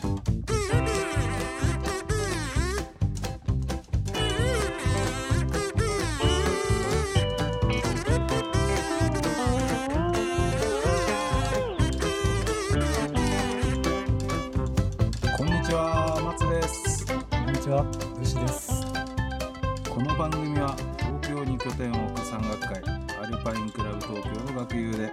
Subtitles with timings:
[0.00, 0.14] こん
[15.46, 17.06] にちは、松です。
[17.06, 18.86] こんにちは、武士です。
[19.90, 22.82] この番組は東京に拠点を置く山岳会
[23.22, 25.12] アルパインクラブ東京の学友で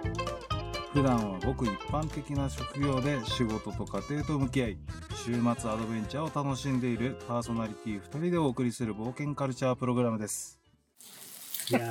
[0.92, 4.78] 普段はごく一般的な職業で仕事と家庭と向き合い
[5.24, 10.58] 週末アドベンチャーを楽しんでいるパーソナリティ2人でお送りする冒険カルチャープログラムです。
[11.70, 11.84] いやー、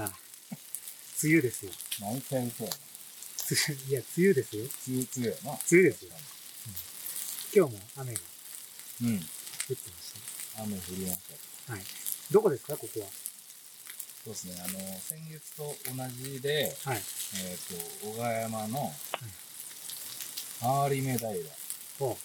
[1.24, 1.72] 梅雨ですよ。
[2.02, 2.78] 毎回そうやな。
[3.38, 3.54] つ
[3.88, 4.64] いや、梅雨ですよ。
[4.64, 5.52] 梅雨、梅雨やな。
[5.52, 6.12] 梅雨ですよ。
[6.14, 6.20] うん
[7.52, 8.20] 今日も雨が
[9.02, 9.08] うん。
[9.08, 9.22] 降って
[9.74, 9.82] まし
[10.58, 11.20] 雨降りまし
[11.66, 11.68] た。
[11.68, 11.74] た。
[11.74, 11.84] はい。
[12.32, 13.08] どこですか、ここは？
[14.30, 14.56] そうですね。
[14.64, 17.02] あの、先月と同じで、はい。
[17.48, 17.58] えっ、
[18.04, 18.94] と、小川山の、
[20.62, 21.32] 回り目平
[21.98, 22.16] ほ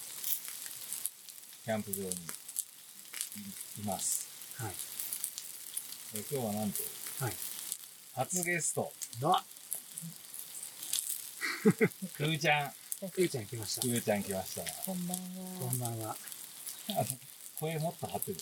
[1.64, 2.10] キャンプ場にい
[3.80, 4.28] います。
[4.60, 4.64] う。
[4.64, 4.74] はい。
[6.16, 6.82] え今日はなんと、
[7.20, 7.32] はい。
[8.16, 9.42] 初ゲスト、な、
[11.62, 13.88] くーちゃん、くーちゃん来ましたく。
[13.88, 14.62] ーちゃん来ました。
[14.84, 15.18] こんばん
[15.58, 16.16] こんばんは。
[17.58, 18.36] 声もっと張ってる。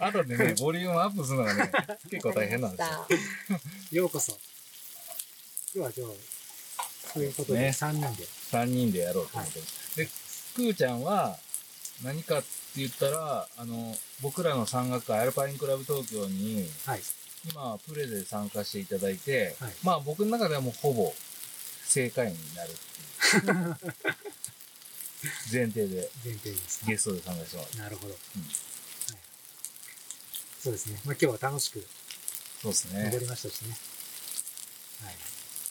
[0.00, 1.70] あとでね、ボリュームアップするのがね、
[2.10, 4.02] 結構大変なんですよ。
[4.02, 4.32] ようこそ。
[5.74, 8.24] 今日は今日、ということで、ね3人で。
[8.24, 9.96] 3人でやろうと思ってます。
[9.96, 11.38] で、くーちゃんは、
[12.02, 17.00] 何かって言ったら、あの、僕らの山岳会アルパインクラブ東京に、はい。
[17.50, 21.12] 今、プレで参加していただいて、はいまあ僕の中ではもうほぼ
[21.84, 23.76] 正解になるっていう
[25.52, 26.84] 前提で前提です。
[26.86, 27.78] ゲストで参加してます。
[27.78, 28.12] なるほど。
[28.12, 28.20] はい。
[30.62, 31.00] そうですね。
[31.04, 31.86] まあ今日は楽しく
[32.62, 33.20] そうですね登。
[33.20, 33.76] りましたしね。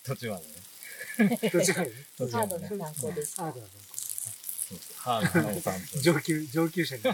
[0.06, 1.40] 途中までね。
[1.52, 2.06] 途中までね。
[2.20, 3.42] ハードな参考です。
[3.42, 6.00] ハードなそうそうハードなお散歩。
[6.00, 7.02] 上級、上級者に。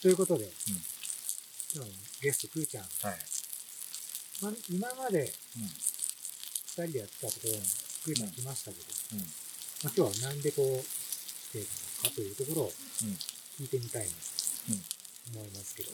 [0.00, 0.50] ということで、
[1.74, 2.84] 今日のゲスト、くーちゃん。
[3.02, 3.18] はい。
[4.40, 5.62] まあ、今までうん。
[5.64, 5.70] 二
[6.84, 7.60] 人でやってたところに、
[8.04, 9.32] くーちゃん来ましたけど、うん。
[9.84, 10.82] まあ、今日はなんでこう、
[11.50, 11.66] 来ている
[12.04, 12.72] のかというところを
[13.02, 13.08] うん。
[13.60, 14.14] 聞いてみたいなと
[14.70, 15.36] うん。
[15.40, 15.90] 思いますけど、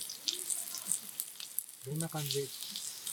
[1.90, 2.42] どんな感じ？
[2.42, 2.48] で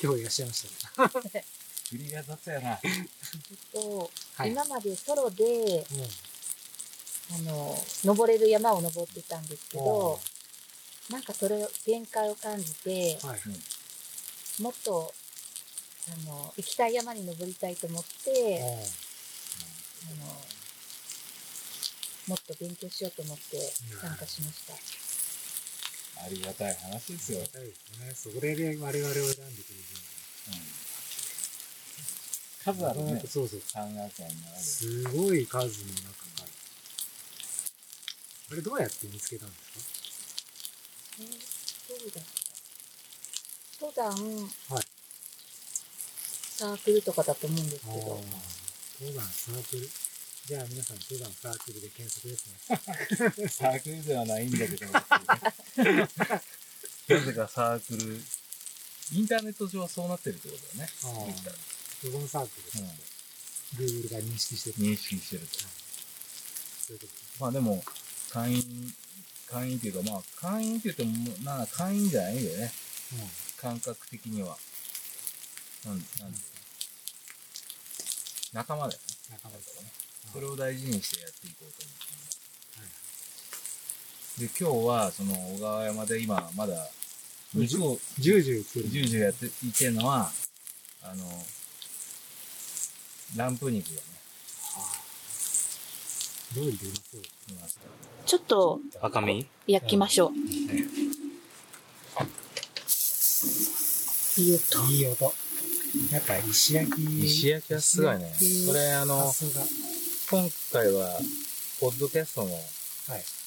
[0.03, 0.65] 今日いらっしゃいまし
[0.95, 1.19] たか
[1.91, 2.79] 振りが雑やな。
[3.73, 4.51] とはい。
[4.51, 6.09] 今までソロで、うん。
[7.35, 10.21] あの、登れる山を登ってたんですけどお、
[11.09, 13.41] なんかそれを限界を感じて、はい。
[14.61, 15.13] もっと、
[16.09, 18.73] あの、行きたい山に登りたいと思って、お
[20.11, 20.45] あの、
[22.27, 23.57] もっと勉強しようと思って
[24.01, 24.73] 参加しました。
[26.23, 27.39] ありがたい話ですよ。
[27.39, 27.45] うん。
[27.47, 28.33] そうですね。
[28.35, 29.83] それで我々を選んでくれる
[32.63, 33.23] 数あるね。
[33.27, 33.61] そうそう。
[33.65, 34.41] 山岳会の。
[34.59, 36.47] すごい数の中から。
[38.51, 39.61] あれどうやって見つけたんです
[41.19, 41.27] えー
[41.89, 42.23] どうだっ
[43.79, 43.85] た？
[43.85, 44.85] 登山、はい
[46.57, 48.21] サークルとかだと思うんですかけど、
[48.99, 49.89] 登山サークル。
[50.51, 53.47] じゃあ皆さん登山サークルで検索ですね。
[53.47, 54.99] サークルではないんだけど、な
[57.21, 58.19] ぜかサークル、
[59.17, 60.89] インターネット上はそうなってるってことだよね。
[61.05, 61.55] あー言ったら
[62.03, 62.99] 登山サークルうんって、
[63.79, 64.75] Google が認識してる。
[64.89, 65.57] 認識してると。
[65.57, 65.65] そ
[66.89, 67.13] ういうこと。
[67.39, 67.81] まあでも、
[68.33, 68.93] 会員、
[69.49, 72.73] 会員っていうか、まあ、会員って言っても、な会員じゃないんだよね。
[73.55, 74.57] 感覚的には。
[75.85, 76.29] なん、なんていうの
[78.51, 79.05] 仲間だよね。
[79.29, 79.33] うん。
[79.35, 80.10] 仲間ですね。
[80.33, 82.95] それを大事にしてやっていこうと思ってはいま
[84.35, 84.39] す。
[84.39, 86.89] で、今日は、その、小川山で今、まだ、
[87.53, 88.89] 肉を、ジュージュー来てる。
[88.89, 90.31] ジュージューやって、いってるのは、
[91.03, 91.45] あの、
[93.35, 94.01] ランプ肉がね、
[96.55, 97.21] 料理でうまそう。
[97.51, 97.81] いますか
[98.25, 99.07] ちょっとら。
[99.07, 99.47] 赤身？
[99.67, 100.31] 焼きましょう。
[104.37, 104.91] いい音。
[104.91, 105.33] いい音。
[106.11, 107.25] やっぱ石焼き。
[107.25, 108.33] 石焼きはすごいね。
[108.33, 109.33] それ、あの。
[110.31, 111.19] 今回は、
[111.81, 112.63] ポッドキャストのはい。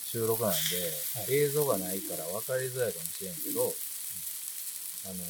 [0.05, 0.57] 収録なんで、
[1.17, 3.73] はい映像がないから分かりづらいかもしれんけど、
[5.09, 5.25] あの、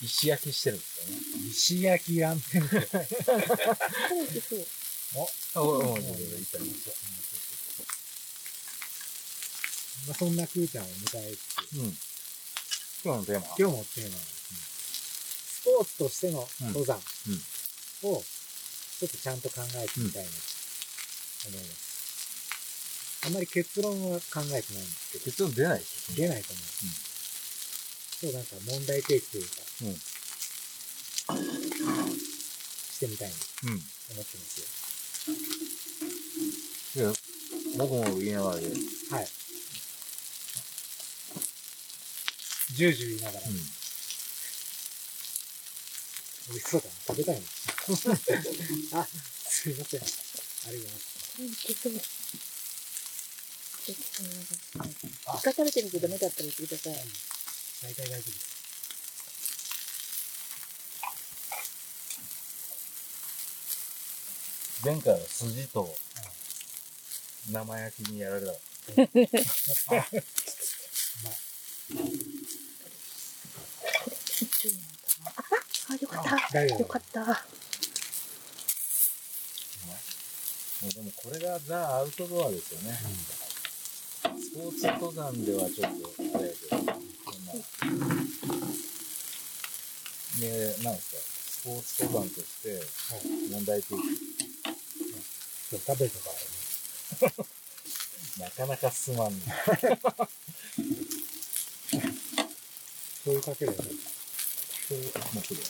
[0.00, 1.48] 石焼きしてるんですよね。
[1.50, 2.86] 石焼きランペンって。
[2.86, 3.08] これ
[4.14, 4.60] 美味しそう。
[5.56, 6.86] あ、おお、おいただきます
[10.06, 11.38] まあ、そんなくーちゃんを迎えて、
[11.78, 11.98] うん。
[13.02, 14.58] 今日のテーマ今日もテーマはですね、
[15.50, 18.20] スポーツとしての登山を、ちょ
[19.08, 20.55] っとちゃんと考えてみたいなと
[21.48, 23.26] 思います。
[23.26, 26.16] あんまり結論は考えてないんですけど、結論出ないですよ。
[26.16, 26.64] 出ないと思う。
[28.22, 29.50] 今日なんか問題提起というか、
[29.82, 30.00] うん
[32.96, 33.72] してみたいなとうん。
[33.72, 33.82] 思って
[34.14, 34.60] ます
[36.96, 37.04] よ。
[37.04, 37.12] いや、
[37.76, 38.66] 僕も言いながらで。
[38.66, 38.72] うん。
[39.10, 39.28] はい。
[42.72, 43.46] ジュージュー言いながら。
[46.48, 46.92] 美味しそうだな。
[47.06, 47.42] 食べたいな。
[49.00, 49.08] あ、
[49.48, 50.00] すいません。
[50.00, 51.15] ありがとうございます。
[51.36, 51.92] これいけそう。
[51.92, 54.96] ちょっとなんか
[55.36, 56.94] 一回食べてみてダメだったら言ってください。
[56.94, 58.56] 大体大丈夫です。
[64.82, 65.94] 前回は筋と
[67.52, 68.52] 生焼きにやられた。
[75.88, 76.64] あ、よかった。
[76.64, 77.44] よかった。
[80.82, 82.98] もうでもこれがザ・アウトドアですよね。
[84.38, 87.52] スポーツ登山ではちょっとあれやけど、そんな。
[90.38, 92.80] で、なんですか、スポーツ登山として
[93.50, 94.02] 問題提起、
[95.70, 97.34] そう食べるからね。
[98.38, 99.40] なかなか進まんね。
[103.24, 103.90] 醤油かけるよね。
[104.88, 105.62] そういう、もうすぐ。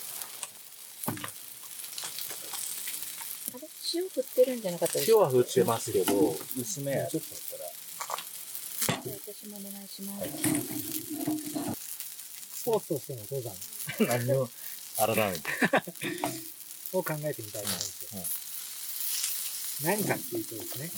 [3.55, 5.17] あれ塩振ってるんじゃなかったですか？
[5.17, 10.27] 塩は振ってますけど、薄めやちょっとじゃあ私もお願いします。
[12.61, 13.53] スポーツとしての登山
[14.27, 14.49] 何を
[14.97, 15.49] 改めて。
[16.93, 19.87] を考えてみたいと思うんですよ。
[19.89, 20.89] 何かっていうとですね、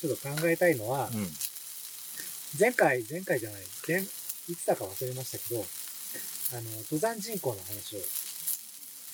[0.00, 1.20] ちょっと考えたいのは、うん。
[1.20, 1.36] うん。
[2.60, 4.06] 前回、前回じゃない、前い
[4.56, 5.66] つだか忘れましたけど、
[6.52, 8.00] あの、登山人口の話を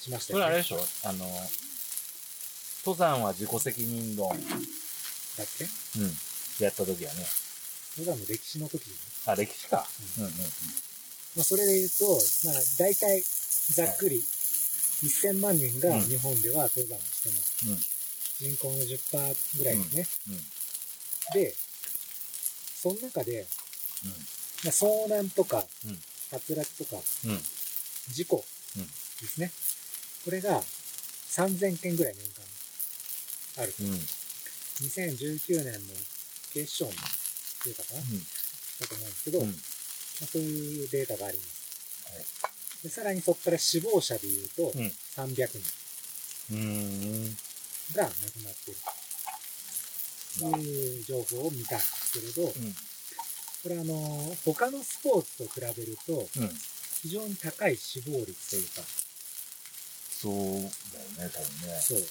[0.03, 0.45] しましたよね。
[0.45, 0.87] これあれでしょ？
[1.05, 1.51] あの、
[2.85, 4.39] 登山は自己責任論、だっ
[5.59, 5.65] け？
[5.99, 6.17] うん。
[6.61, 7.27] やった時はね。
[7.97, 8.93] 登山の歴史の時に？
[8.93, 8.99] ね。
[9.27, 9.87] あ、歴史か。
[10.19, 10.37] うんうんうん。
[11.37, 12.07] まあ、それで言うと、
[12.47, 13.23] まあ、大体、
[13.73, 14.23] ざっくり、
[15.03, 17.69] 1000万人がうん日本では登山をしてます。
[17.69, 17.79] うん
[18.41, 20.09] 人口の10%ぐらいですね。
[20.29, 20.41] うん
[21.35, 21.55] で、
[22.83, 23.47] その中で、
[24.65, 25.99] まあ、遭難とか、うん
[26.33, 27.31] 滑落とか、うん。
[27.33, 27.41] うん。
[28.09, 28.45] 事故
[28.77, 28.93] うんで
[29.27, 29.53] すね。
[30.25, 32.50] これが3000件ぐらい年間
[33.63, 33.85] あると。
[33.85, 33.91] うん。
[33.93, 35.95] 2019年の
[36.53, 36.93] 警視庁の
[37.65, 39.47] データかな、だと思うんですけど、うん。
[39.47, 39.53] ま
[40.23, 41.61] あ、そういうデータがあります。
[42.15, 42.25] はい
[42.83, 44.87] でさらにそこから死亡者で言うと、うん
[45.17, 47.37] 300人。
[47.95, 48.13] が亡く
[48.45, 48.81] なっている
[50.39, 52.75] という情報を見たんですけれど、うん。
[53.63, 56.51] これあの、他のスポーツと比べると、うん。
[57.03, 58.83] 非常に高い死亡率というか、
[60.21, 61.81] そうだよね、多分ね。
[61.81, 62.03] そう。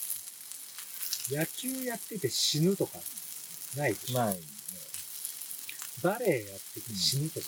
[1.31, 2.99] 野球やってて死ぬとか、
[3.75, 4.19] ないでしょ。
[4.19, 4.41] ないね。
[6.01, 7.47] バレエやってて死ぬとか、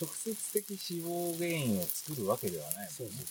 [0.00, 2.90] 直接的死亡原因を作るわけではないもんね。
[2.96, 3.26] そうそうそう。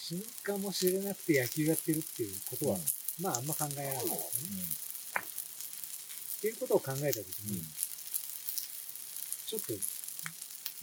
[0.00, 2.82] 死ぬかもしれなくて野球やってるっていうことは、うん
[3.22, 4.16] まああんま考えられないですよね。
[6.38, 7.54] っていうことを考えたときうん。
[7.56, 7.62] に、
[9.46, 9.74] ちょっと、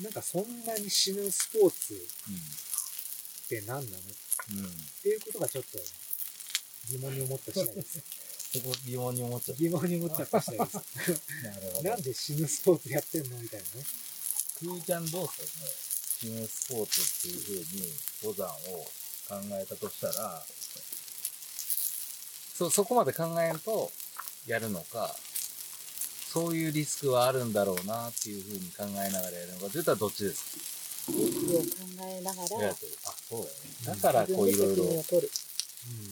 [0.04, 3.84] なんかそんなに死ぬスポーツって何なの？
[3.84, 3.92] っ
[4.52, 4.60] うん。
[4.60, 4.72] うん。
[5.02, 5.80] ていうことがちょっと
[6.92, 8.04] 疑問に思った次第です。
[8.54, 10.80] そこ疑問に思っちゃっ疑問に思っちゃった次第です。
[11.44, 11.50] た。
[11.50, 11.89] なるほど。
[11.89, 13.86] なんで死ぬスポーツやってんのみたいなね。
[14.60, 15.88] くーちゃんどうすかね
[16.18, 17.94] 死ぬスポーツっていう風に
[18.24, 18.86] 登山を
[19.28, 20.44] 考えたとしたら、
[22.56, 23.92] そ、そこまで考えんと
[24.48, 25.16] やるのか、
[26.34, 31.65] そういうリスクはあるんだろうなっていう風に考えながらやるのかって言ったらどっちですリスクを考
[32.01, 32.75] えながら、あ、
[33.29, 33.53] そうだよね。
[33.86, 34.84] だからこういろいろ。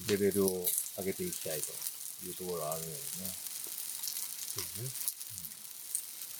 [0.09, 0.65] レベルを
[0.97, 1.71] 上げていきたいと
[2.27, 2.95] いうところはあるよね。
[4.55, 4.89] そうね。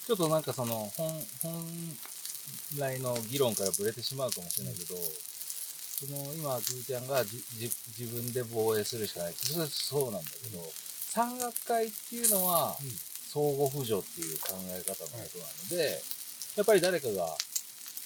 [0.08, 1.10] ちょっとなんかその本、
[1.42, 1.98] 本
[2.78, 9.34] 来の議論からブレてしまうかもしれないけど、その今、くーちゃんがじじ自分で防衛するしかない。
[9.34, 10.62] それはそうなんだけど、
[11.12, 12.92] 山岳会っていうのはうん。
[13.36, 16.02] 相互扶助っていう考え方のことなので、
[16.56, 17.36] やっぱり誰かが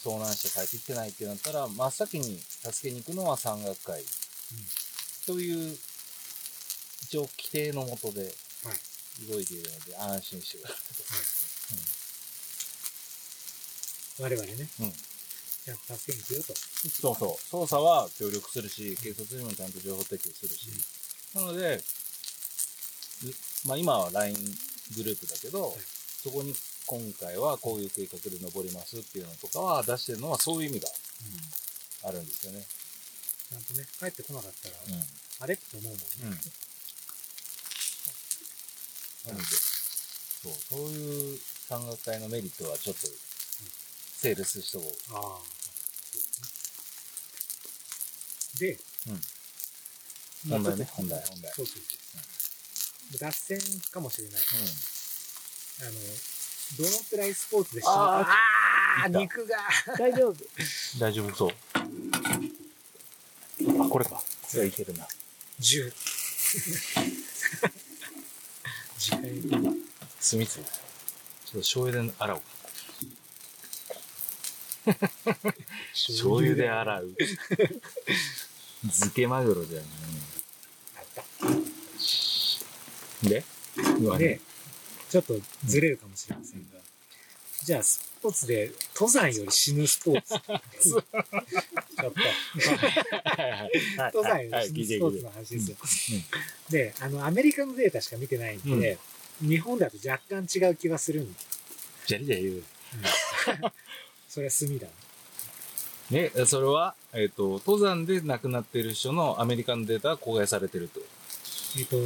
[0.03, 4.01] 遭難して帰ってきてないってなったら、真っ先に助けに行くのは山岳会
[5.29, 5.77] という、
[7.03, 10.75] 一応規定のもとではい動いているので安心してくださ
[14.23, 14.83] 我々ね、い。
[14.83, 14.93] うん
[15.65, 15.77] ちゃん
[16.41, 16.55] と。
[16.55, 17.63] そうそう。
[17.63, 20.69] 捜査は協力するし、警察にもちゃんと情報提供するし。
[21.35, 21.83] なので、う
[23.67, 24.35] まあ今は LINE
[24.95, 25.81] グループだけど、い
[26.23, 26.55] そこに
[26.87, 30.87] 今回はこういう計画で登りますっていうのとかは出してるのはそういう意味が
[32.05, 32.65] あるんですよね。
[33.49, 35.03] ちゃんとね、帰ってこなかったら、うん。
[35.41, 35.53] あれ？
[35.55, 36.03] って思うもんね。
[36.23, 36.29] うん。
[36.29, 36.35] な
[39.33, 39.43] ので、
[40.43, 43.07] そう、そういう山岳会のメリットはちょっと、
[44.21, 44.89] セールスしとこう。
[45.15, 45.21] ああ。
[45.21, 45.41] そ
[46.19, 46.41] うです
[48.53, 48.59] ね。
[48.59, 48.77] で、
[49.07, 49.21] うん
[50.49, 51.81] まあ本題ねちょっと本題本題そうそうそ
[53.15, 53.17] う。
[53.19, 53.59] 脱線
[53.91, 54.61] かもしれないけど、
[55.87, 55.99] あの、
[56.77, 58.27] どのくらいスポーツで死ぬあか。
[59.03, 59.57] あーいた肉が。
[59.97, 60.35] 大丈夫。
[60.99, 61.49] 大丈夫そう。
[63.79, 64.21] あ、これか。
[64.49, 65.07] じゃあいけるな。
[65.59, 65.91] 10。
[68.97, 69.21] 時間
[70.19, 70.67] 墨ついてる
[71.45, 72.45] ちょっと醤油で洗おうか。
[75.93, 77.15] 醤油で洗う。
[78.81, 79.85] 漬けマグロじゃん。
[83.29, 83.43] で
[83.99, 84.39] うわで、
[85.09, 86.79] ちょっとずれるかもしれませんが、
[87.63, 90.29] じゃあスポーツで登山より死ぬスポーツ。
[90.39, 91.11] ちょっと、
[94.13, 95.77] 登山より死ぬスポーツの話ですよ。
[96.69, 98.97] で、あの、アメリカのデータしか見てないんで、
[99.41, 101.39] 日本だと若干違う気がするんで、
[102.05, 102.63] じゃりじゃり言う。
[104.29, 104.91] それは炭だな。
[106.11, 111.01] ね、それは、えっ、と、登山で亡くなっている人のアメリカのデータが公開されてると。
[111.77, 111.97] えっと、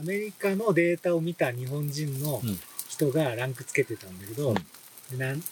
[0.00, 2.60] アメリカのデータを見た日本人のうん。
[2.94, 4.56] 人がランクつけてたんだけど、うん
[5.12, 5.42] なん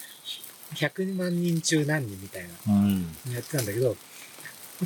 [0.74, 3.02] 100万人中何人みたいなうん。
[3.26, 3.96] のやってたんだけど、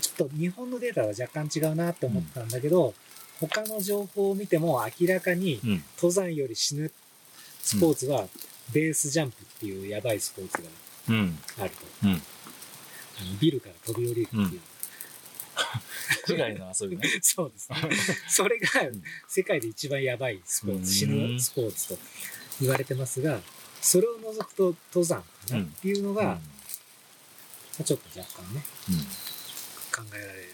[0.00, 2.94] ちょっと日本のデータは若干違うなって思ったんだけど、
[3.40, 5.84] 他の情報を見ても明らかにうん。
[5.96, 6.90] 登山より死ぬ
[7.62, 8.26] スポーツは
[8.72, 10.62] ベースジャンプっていうやばいスポーツ
[11.08, 11.38] うん。
[11.56, 11.76] があると。
[12.08, 12.22] うん
[13.18, 14.60] あのビルから飛び降りるっていう。
[16.28, 17.02] 違いの遊びね。
[17.22, 17.78] そうですね。
[18.28, 21.98] それがん世界で一番やばいスポーうんツ、死ぬスポーツと
[22.60, 23.40] 言われてますが、
[23.86, 26.30] それを除くと登山かなっていうのが、ま
[27.80, 28.96] あちょっと若干ね、うん。
[28.98, 30.48] 考えられる。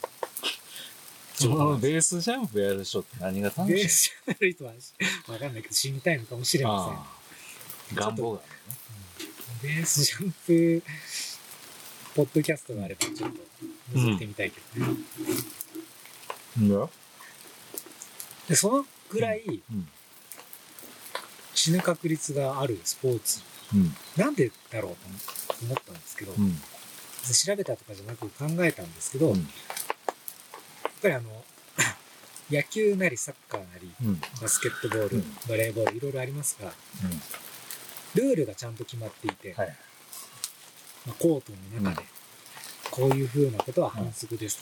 [1.32, 4.72] そのベースジャンプやる人って何が楽しいベースじゃない人は
[5.28, 7.06] わかんないけど死にたいのかもしれまああ
[7.94, 8.42] 願望があ
[9.58, 9.76] せん。
[9.76, 10.82] ベースジャンプ、
[12.14, 14.94] ポッドキャストがあればちょっと覗いてみたいけどね。
[16.58, 16.86] るね。
[18.48, 19.88] で、そのぐらいうん。
[21.62, 23.40] 死ぬ確率があるスポーツ、
[23.72, 23.94] うん。
[24.16, 26.50] なんでだろうと思ったんですけど、うん。
[26.52, 29.36] 調べたとかじゃなく考えたんですけど、うん。
[29.36, 29.44] やっ
[31.00, 31.44] ぱりあの、
[32.50, 34.20] 野球なりサッカーなり、うん。
[34.40, 35.36] バスケットボール、うん。
[35.48, 36.74] バレーボール、いろいろありますが、
[38.16, 39.76] ルールがちゃんと決まっていて、はい。
[41.06, 42.08] まあ、コートの中で、
[42.90, 44.58] こういう風なことは反則です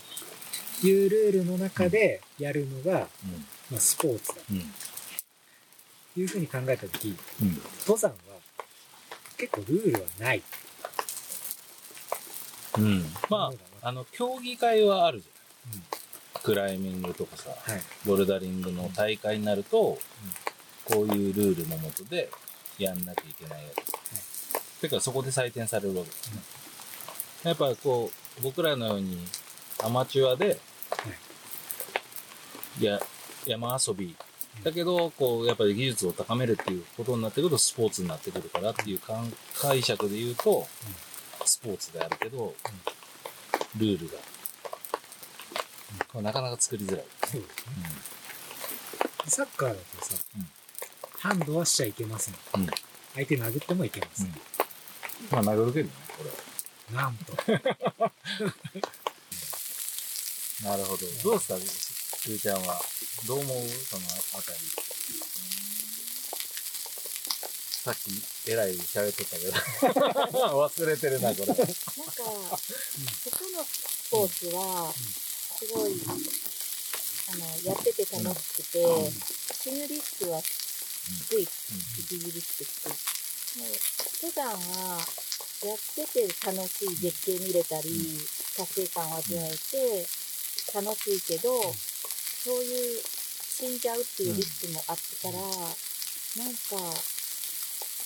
[0.83, 3.09] というルールの中でやるのが、
[3.71, 4.35] まあ、スポーツだ
[6.17, 7.61] いう風に考えたとき、うん。
[7.81, 8.17] 登山は
[9.37, 10.43] 結構ルールはない。
[12.79, 13.05] うん。
[13.29, 13.52] ま
[13.83, 15.75] あ、あの、競技会はあるじゃん。
[15.75, 15.83] うん
[16.43, 17.83] クライミングとかさ、はい。
[18.07, 19.99] ボルダリングの大会になると、
[20.87, 22.31] こういうルールのもとで
[22.79, 24.81] やんなきゃいけないやつ。
[24.81, 26.40] てか、そこで採点されるわけですね。
[27.45, 29.19] やっぱこう、僕らのように
[29.83, 30.59] アマチュアで、
[32.79, 32.99] いや、
[33.47, 34.17] 山遊び。
[34.62, 40.67] だけど、こう、やっぱり技術を高めるっていうことになってくると、スポーツになってくるからっていう感解釈で言うと、
[41.45, 42.55] スポーツであるけど、
[43.76, 44.14] ルールが、
[46.09, 47.05] これなかなか作りづらい。
[47.26, 48.11] そうですね。
[49.26, 50.50] サッカーだとさ、うん
[51.21, 52.35] ハンドはしちゃいけません。
[52.55, 52.67] うん
[53.14, 54.26] 相手殴ってもいけません。
[54.26, 54.33] うん
[55.31, 57.02] まあ、殴るけどね、これは。
[57.02, 57.33] なんと。
[60.64, 61.07] なるほど。
[61.23, 62.81] どうですか、すーちゃんは？
[63.27, 64.07] どう思うその
[64.39, 64.59] あたり。
[67.81, 69.53] さっき、えらい喋っとったけど。
[70.61, 71.47] 忘れてるな、これ。
[71.47, 71.75] なんか、他
[73.49, 75.99] のスポーツは、すごい、
[77.33, 79.12] あの、やってて楽しくて、
[79.62, 80.43] 死ぬリスクは
[81.31, 81.49] 低い。
[81.99, 83.11] 息切りして低い。
[84.23, 84.99] 登山は、
[85.65, 88.21] やってて楽しい絶景見れたり、
[88.57, 90.07] 達成感を味わえて、
[90.75, 91.75] 楽しいけど、
[92.45, 96.97] そういう死んじゃうっていうリスクもあったら、なんか、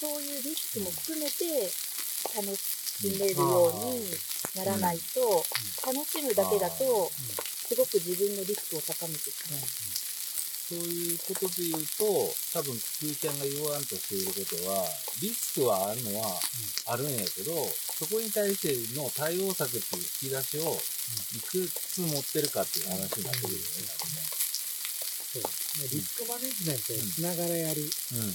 [0.01, 1.71] そういうリスクも含めて
[2.35, 4.11] 楽しめるように
[4.57, 5.45] ならないと、
[5.87, 7.11] 楽しむだけだと、
[7.69, 10.04] すごく自分のリスクを高めてしまう。
[10.65, 14.89] そういうことで言うと、多分、すーちゃんが言わんとしていることは、
[15.21, 16.41] リスクはあるのは
[16.87, 20.81] あるんやけど、そこに対しての対応策っていう引き出しを、
[21.37, 24.45] いくつ持ってるかっていう話になってくるよね、多分ね。
[25.35, 25.43] そう
[25.93, 28.31] リスクマネジメントをしながらやるうん。
[28.31, 28.33] っ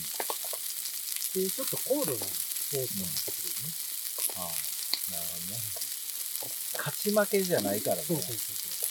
[1.33, 3.73] ていうちょっと高度なスポーツになってくるよね。
[4.37, 5.88] ああ、なるほどね。
[6.77, 8.03] 勝ち負けじゃないからね。
[8.03, 8.35] そうそうそう。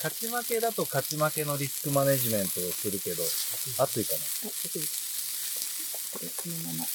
[0.05, 4.21] 勝ち負けだと勝ち負けのリスクマネジメントをするけど、熱いかな？
[4.47, 4.87] あ、できる。
[6.13, 6.87] これ、このまま。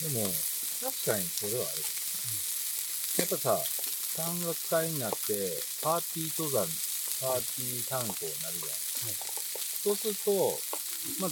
[0.00, 0.24] でも、
[0.80, 1.82] 確かにそれはある。
[3.18, 3.60] やっぱさ、
[4.16, 5.16] 山岳会になって、
[5.82, 6.66] パーティー登山、
[7.20, 8.72] パーティー参考になるじゃん。
[9.82, 10.58] そうすると、
[11.20, 11.30] まあ、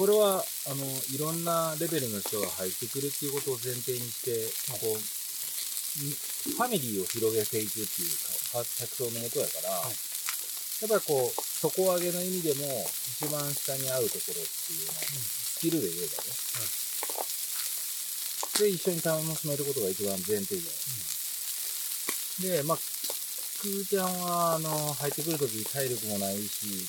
[0.00, 0.80] これは、あの、
[1.12, 4.32] いろんなレベルの人が入ってくるっていうことを前提にして、
[4.72, 4.80] はい。
[4.80, 8.16] こう、んファミリーを広げていくっていう
[8.48, 9.92] か、客層のもとやから、はい。
[9.92, 12.88] やっぱりこう、底上げの意味でも、
[13.20, 16.32] 一番下に合うところっていうのは、スキルで言えばね。
[18.56, 22.56] で、一緒に楽しめることが一番前提じゃない。
[22.56, 26.88] で、まあ、クーちゃんは、あの、入ってくるとき体力もないし、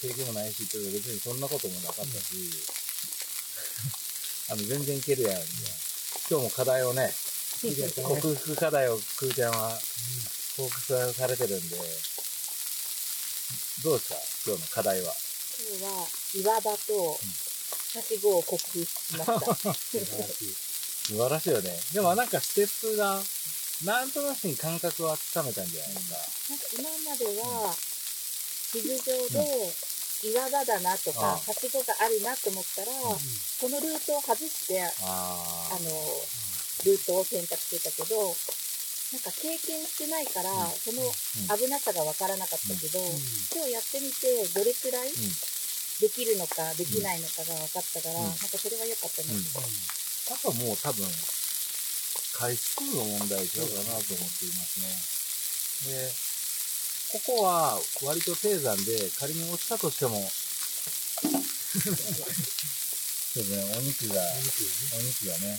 [0.00, 2.50] 経験もないし、って別にそんなこともなかったし、
[4.50, 5.42] あの、全然いけるやん。
[6.30, 7.12] 今日も課題をね、
[7.60, 9.80] 克服課題をクーちゃんは
[10.56, 11.76] 報告されてるんで、
[13.82, 14.16] どうですか？
[14.46, 15.14] 今日の課題は。
[15.60, 19.74] 今日は岩場とはしごを克服しました。
[19.74, 20.54] 素晴らしい。
[21.08, 21.80] 素晴らしいよね。
[21.92, 23.22] でもなんかステップが、
[23.84, 26.18] なんとなくに感覚はつかめたんじゃないですか。
[26.50, 29.72] なんか今までは地図上で
[30.24, 35.88] 岩場だなとか、はしごがあるなと思ったら、このルートを外して、あの、
[36.84, 38.34] ルートを選択してたけど、
[39.14, 40.70] なんか経験してないから、うん。
[40.74, 41.06] その
[41.56, 42.98] 危なさがわからなかったけど、
[43.54, 45.10] 今日やってみて、どれくらい
[46.02, 48.26] できるのか、できないのかが分かったから、うん。
[48.26, 49.28] なんかそれは良かったね。
[49.32, 49.38] うん。
[50.34, 51.08] あとはもう多分、
[52.38, 55.98] 回数の問題ちゃうかなと思っていますね。
[55.98, 56.06] で、
[57.18, 65.58] ここは割と低山で仮に落ちたとしても、ちょっとね、お肉が、お肉がね、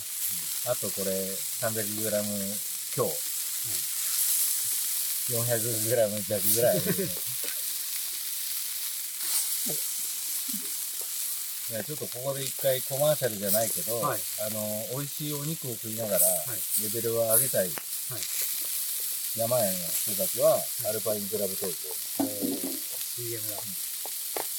[0.68, 1.12] あとこれ
[1.60, 2.10] 300g
[2.94, 3.12] 強、
[5.36, 5.90] 400g
[6.28, 6.80] 弱ぐらい
[11.70, 14.58] いや、ちょっとここで一回コマーシャルじゃないけど、はいあの、
[14.98, 16.20] 美味しいお肉を食いながら、い
[16.82, 17.70] レベルを上げたい、はい
[19.38, 20.58] 山屋の人たちは、
[20.88, 21.70] アルパインクラブ東
[22.18, 22.24] 京。
[22.24, 22.30] ね。
[23.14, 23.62] CM だ。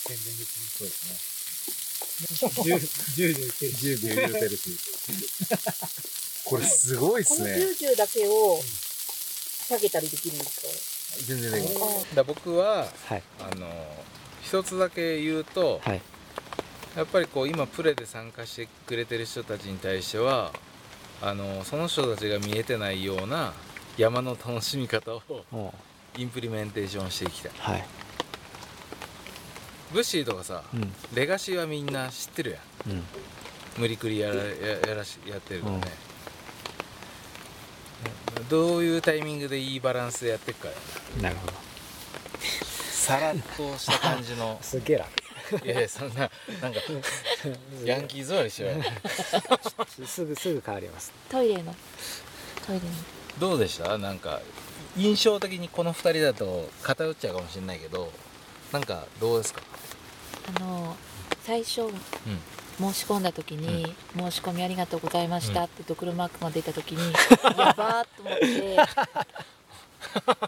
[0.07, 2.75] 宣伝ですそうですね。
[2.75, 2.79] ね。
[2.79, 3.71] 10、10で売ってる。
[3.73, 4.79] 10秒言うてるし。
[6.45, 7.55] これすごいっこのすね。
[7.57, 8.61] 90だけを
[9.67, 10.61] 下げたりできるんです
[11.19, 11.25] か？
[11.27, 11.75] 全然できない。
[12.13, 13.23] あだ僕は、はい。
[13.39, 13.67] あの、
[14.41, 16.01] 一つだけ言うと、はい。
[16.95, 20.51] やっぱりこう今プレで参加してくれてる人たちに対しては
[21.21, 23.53] あのその人たちが見えてないような
[23.97, 25.73] 山の楽しみ方をも
[26.17, 27.85] インプリメンテーションしていきたいはい。
[29.93, 30.93] ブッシーとかさうん。
[31.13, 33.03] レガシーはみんな知ってるやんうん。
[33.77, 34.41] 無理くりやらや
[34.87, 35.81] やらしやってるからね、
[38.49, 40.73] どういうタイミングでいいバランスでやっていくかや
[41.17, 41.53] ななるほど。
[42.91, 45.20] さらっとした感じの すげえ楽。
[45.63, 46.25] いやいやそんなな
[46.69, 46.79] んか
[47.85, 48.69] ヤンキー座りしよ。
[48.69, 51.11] うすぐ、すぐ変わります。
[51.29, 51.73] トイレの
[52.65, 52.85] トイレの。
[53.39, 53.97] どうでした？
[53.97, 54.39] なんか
[54.97, 58.11] 印象的にこの2人だと偏っちゃうかもしれないけど
[58.71, 59.61] なんかどうですか？
[60.55, 60.95] あの
[61.43, 61.91] 最初うん。
[62.79, 67.13] 申し込んだ時に、申し込みありがとうございましたってドクロマークが出た時に、
[67.59, 68.77] やばーっと思って。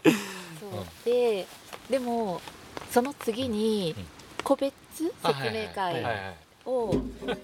[0.58, 0.70] そう。
[1.04, 1.46] で
[1.88, 2.40] でも
[2.90, 4.06] その次にうん
[4.44, 6.94] 個別説明はい会はいを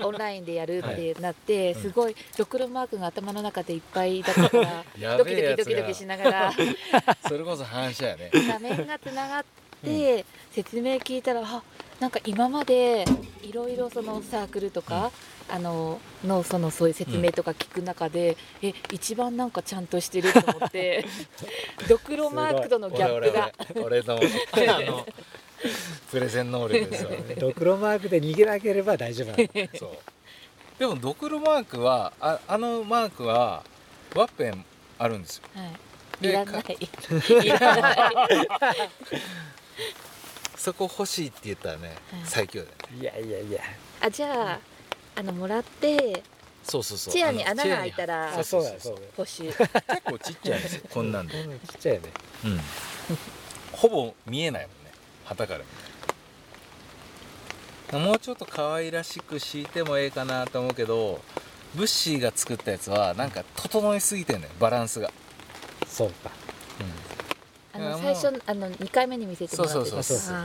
[0.03, 6.53] オンラインでやるってなって、うんすごいドクロマークが頭の中でいっぱいだったからやドキドキドキドキしがながら。
[7.29, 8.31] それこそ反射やね。
[8.33, 9.45] 画面がつながっ
[9.85, 11.63] て、説明聞いたらあ
[11.99, 13.05] なんか今まで
[13.43, 15.11] いろいろそのサークルとか、
[15.51, 21.05] あののそのそういう説明とか聞く中で、え一番なんかちゃんとしてると思って
[21.89, 23.53] ドクロマークとのギャップが。
[23.75, 25.07] 俺俺俺のあの
[26.11, 27.35] プレゼン能力ですよね。
[27.35, 29.69] ドクロマークで逃げなければ大丈夫なの。
[29.79, 29.99] そう。
[30.79, 33.63] でもドクロマークはああのマークは
[34.15, 34.65] ワッペン
[34.99, 35.45] あるんですよ。
[35.55, 36.65] はい、でいらない。
[37.45, 38.91] いらない。
[40.57, 42.21] そこ欲しいって言ったらね、はい。
[42.25, 42.99] 最強だよね。
[43.01, 43.63] いやいやいや。
[44.01, 44.61] あじゃあ
[45.17, 46.23] あのもらって
[46.63, 47.15] そうそうそう。
[47.15, 48.99] チェアに穴が開いたらそうそう。
[49.19, 49.47] 欲しい。
[49.49, 49.69] 結
[50.05, 51.43] 構ちっちゃいんですよこんなんで。
[51.43, 52.13] こんなちっちゃいよね。
[52.45, 52.61] うん。
[53.73, 54.75] ほぼ見えないもん。
[54.75, 54.80] ね
[55.31, 55.61] 旗から。
[55.61, 55.65] 見
[57.89, 61.21] たらもうちょっと可愛らしく敷いてもええかなと思うけど
[61.75, 65.11] ブッシーが作ったやつはなんか整いすぎてんのよバランスが、
[65.87, 66.31] そうか。
[67.73, 68.01] あいやもう。
[68.01, 69.75] の最初あの2回目に見せてもらって。
[69.75, 70.37] そうそうそう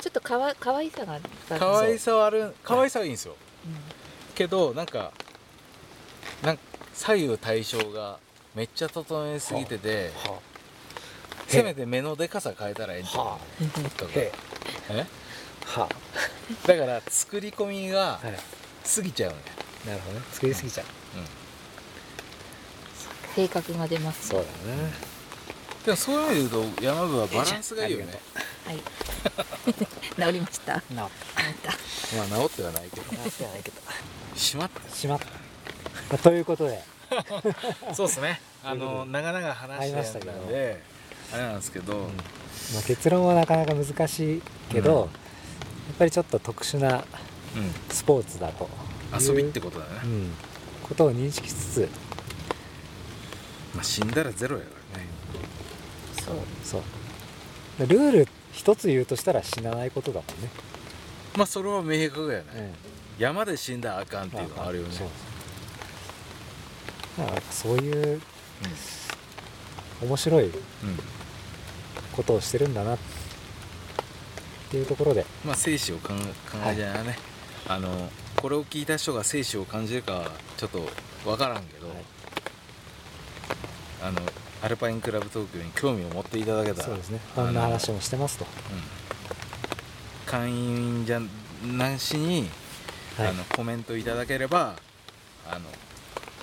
[0.00, 1.18] ちょっとかわ可愛さが
[1.58, 3.36] 可愛さはある可愛さはいいんですよ。
[3.66, 3.74] うん。
[4.34, 5.12] けどなんか
[6.42, 6.62] なんか
[6.94, 8.18] 左右対称が
[8.54, 10.38] めっちゃ整えすぎてては
[11.50, 13.20] せめて目のでかさ変えたらええんちあ。
[13.20, 14.12] ゃはうとか。
[14.14, 14.32] え。
[14.90, 15.06] え？
[15.64, 15.88] は
[16.66, 18.20] だから作り込みが。
[18.94, 19.36] 過ぎちゃうね。
[19.86, 20.26] なるほどね。
[20.32, 20.86] 作りすぎちゃう。
[23.34, 24.28] 性格が出ます。
[24.28, 24.92] そうだね。
[25.84, 28.18] でもそういう意味で言うと山部はバランスがいいよね。
[28.66, 28.78] はい。
[30.26, 30.74] 治りました。
[30.74, 32.16] な治った。
[32.16, 33.12] まあ治ってはないけど。
[33.12, 33.76] なってはないけど。
[34.34, 34.96] 閉まった。
[34.96, 35.32] しまった、ま
[36.14, 36.82] あということで。
[37.94, 38.40] そうですね。
[38.64, 40.32] あの長々話してありましたけど。
[40.32, 40.82] たんで
[41.32, 41.94] あれなんですけど、
[42.72, 45.00] まあ、結論はなかなか難しいけど、うん。
[45.00, 45.08] やっ
[45.98, 47.04] ぱりちょっと特殊な
[47.90, 48.64] スポーツだと。
[48.64, 50.30] うん遊びってことだね、うん、
[50.82, 51.88] ことを認識しつつ。
[53.74, 55.06] まあ死んだらゼロやからね。
[56.22, 56.34] そう。
[56.62, 57.86] そう。
[57.86, 60.50] ルール一つ言うとしたら死なないことだもんね、
[61.36, 62.74] まあそれは明確やね、うん。
[63.18, 64.94] 山で死んだらあかんっていうのはあるよね。
[64.94, 65.08] そう
[67.24, 68.20] だからそういう
[70.02, 70.50] 面白い
[72.12, 72.98] ことをしてるんだなっ
[74.70, 75.24] ていうところで。
[75.44, 76.10] まあ生死を考
[76.70, 77.18] えじゃないね、
[77.68, 80.88] あのこれを聞いた人が生死を感じるかはちょっと
[81.24, 81.96] 分からんけど、はい。
[84.02, 84.20] あの
[84.62, 87.20] アルパインクラブ東京に興味を持っていただけたらそうですね。
[87.34, 88.50] こんな話もしてますと、うん。
[90.26, 91.20] 会員じゃ
[91.64, 92.48] なしに、
[93.16, 93.28] はい。
[93.28, 94.76] あのコメントいただければ
[95.50, 95.64] あの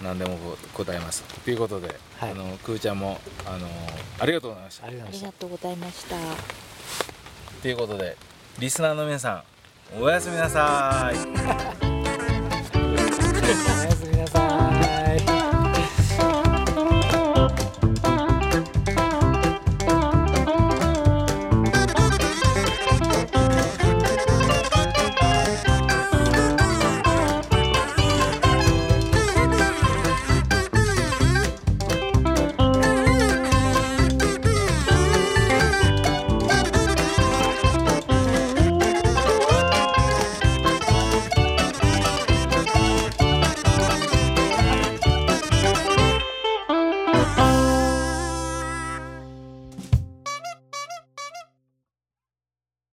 [0.04, 1.24] 何でもこ答えます。
[1.24, 2.32] ということで、はい。
[2.32, 3.67] あのくーちゃんもあの
[4.19, 4.88] ありがとうございました。
[4.88, 6.15] ありがとうございました。
[6.15, 6.56] ありがとうございまし
[7.56, 8.17] たということで
[8.60, 9.43] リスナーの皆さ
[9.97, 11.12] んおやすみなさ
[11.82, 11.85] い